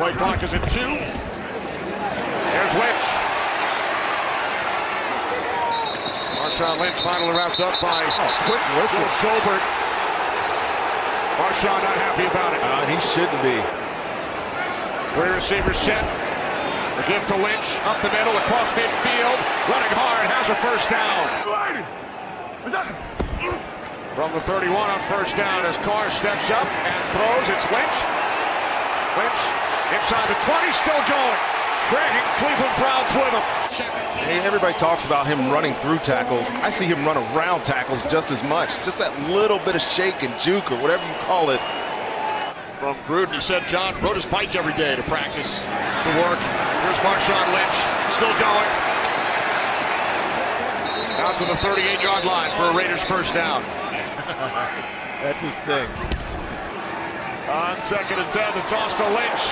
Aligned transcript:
White 0.00 0.16
clock 0.16 0.42
is 0.42 0.48
at 0.56 0.64
two. 0.72 0.80
There's 0.80 2.72
Lynch. 2.72 3.06
Marshawn 6.40 6.80
Lynch 6.80 6.96
finally 7.04 7.36
wrapped 7.36 7.60
up 7.60 7.76
by 7.84 8.08
oh, 8.08 8.32
quick 8.48 8.64
whistle. 8.80 9.04
Schobert. 9.20 9.60
Marshawn 11.36 11.84
not 11.84 12.00
happy 12.00 12.24
about 12.24 12.56
it. 12.56 12.64
Uh, 12.64 12.88
he 12.88 12.96
shouldn't 13.12 13.44
be. 13.44 13.60
Three 15.20 15.36
receivers 15.36 15.76
set. 15.76 16.00
The 16.96 17.04
gift 17.04 17.28
to 17.28 17.36
Lynch 17.36 17.68
up 17.84 18.00
the 18.00 18.08
middle 18.08 18.32
across 18.40 18.72
midfield. 18.72 19.36
Running 19.68 19.94
hard 20.00 20.24
has 20.32 20.48
a 20.48 20.56
first 20.64 20.88
down. 20.88 21.28
From 24.16 24.32
the 24.32 24.40
31 24.48 24.80
on 24.80 25.02
first 25.12 25.36
down 25.36 25.66
as 25.68 25.76
Carr 25.84 26.08
steps 26.08 26.48
up 26.48 26.64
and 26.88 27.00
throws. 27.12 27.52
It's 27.52 27.68
Lynch. 27.68 28.00
Lynch 29.20 29.69
inside 29.94 30.28
the 30.30 30.38
20, 30.46 30.72
still 30.72 31.02
going. 31.10 31.38
Dragging 31.90 32.26
Cleveland 32.38 32.76
Browns 32.78 33.10
with 33.18 33.34
him. 33.34 33.44
Hey, 34.22 34.38
everybody 34.46 34.74
talks 34.78 35.06
about 35.06 35.26
him 35.26 35.50
running 35.50 35.74
through 35.74 35.98
tackles. 35.98 36.48
I 36.62 36.70
see 36.70 36.84
him 36.86 37.04
run 37.04 37.16
around 37.34 37.64
tackles 37.64 38.04
just 38.04 38.30
as 38.30 38.42
much. 38.44 38.76
Just 38.84 38.98
that 38.98 39.10
little 39.30 39.58
bit 39.58 39.74
of 39.74 39.82
shake 39.82 40.22
and 40.22 40.38
juke 40.38 40.70
or 40.70 40.80
whatever 40.80 41.02
you 41.02 41.14
call 41.26 41.50
it. 41.50 41.60
From 42.78 42.94
Gruden, 43.10 43.34
he 43.34 43.40
said 43.40 43.66
John 43.66 44.00
rode 44.02 44.14
his 44.14 44.26
bike 44.26 44.54
every 44.54 44.72
day 44.74 44.94
to 44.94 45.02
practice, 45.02 45.60
to 45.60 46.10
work. 46.22 46.38
Here's 46.86 47.00
Marshawn 47.02 47.50
Lynch, 47.52 47.78
still 48.14 48.32
going. 48.38 48.70
Out 51.18 51.36
to 51.38 51.44
the 51.44 51.58
38-yard 51.58 52.24
line 52.24 52.50
for 52.56 52.70
a 52.70 52.74
Raiders 52.74 53.02
first 53.04 53.34
down. 53.34 53.62
That's 55.22 55.42
his 55.42 55.56
thing. 55.66 55.88
On 57.50 57.82
second 57.82 58.14
and 58.22 58.30
10, 58.30 58.54
the 58.54 58.62
toss 58.70 58.94
to 58.94 59.02
Lynch. 59.10 59.44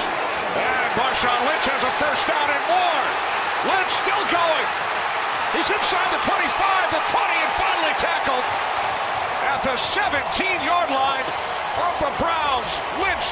And 0.54 0.90
Marshawn 0.94 1.40
Lynch 1.50 1.66
has 1.66 1.82
a 1.82 1.90
first 1.98 2.30
down 2.30 2.46
and 2.46 2.64
more. 2.70 3.04
Lynch 3.74 3.90
still 3.90 4.24
going. 4.30 4.66
He's 5.50 5.66
inside 5.66 6.06
the 6.14 6.22
25, 6.22 6.94
the 6.94 7.02
20, 7.10 7.42
and 7.42 7.52
finally 7.58 7.94
tackled 7.98 8.46
at 9.50 9.66
the 9.66 9.74
17-yard 9.74 10.94
line 10.94 11.26
of 11.90 11.92
the 11.98 12.12
Browns. 12.22 12.70
Lynch. 13.02 13.28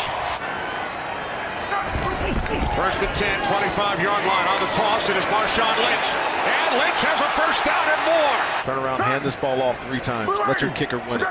First 2.74 2.98
and 3.06 3.14
10, 3.22 3.46
25-yard 3.46 4.22
line 4.26 4.46
on 4.50 4.58
the 4.66 4.70
toss. 4.74 5.06
It 5.06 5.14
is 5.14 5.30
Marshawn 5.30 5.78
Lynch. 5.78 6.08
And 6.42 6.70
Lynch 6.82 7.00
has 7.06 7.22
a 7.22 7.30
first 7.38 7.62
down 7.62 7.86
and 7.86 8.02
more. 8.02 8.38
Turn 8.66 8.82
around, 8.82 8.98
hand 8.98 9.22
this 9.22 9.38
ball 9.38 9.62
off 9.62 9.78
three 9.86 10.02
times. 10.02 10.42
Let 10.50 10.58
your 10.58 10.74
kicker 10.74 10.98
win 11.06 11.22
it. 11.22 11.30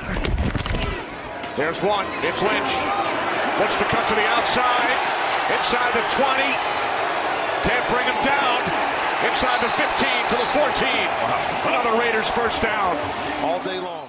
There's 1.60 1.82
one. 1.82 2.06
It's 2.24 2.42
Lynch. 2.42 3.35
Looks 3.60 3.76
to 3.76 3.86
cut 3.86 4.08
to 4.10 4.16
the 4.16 4.28
outside. 4.36 4.92
Inside 5.56 5.94
the 5.96 6.04
20. 6.12 6.44
Can't 7.64 7.88
bring 7.88 8.04
him 8.04 8.20
down. 8.24 8.60
Inside 9.24 9.62
the 9.64 9.70
15 9.80 10.30
to 10.30 10.36
the 10.36 10.50
14. 10.52 10.88
Another 11.72 11.98
Raiders 11.98 12.30
first 12.30 12.62
down. 12.62 12.98
All 13.44 13.64
day 13.64 13.80
long. 13.80 14.05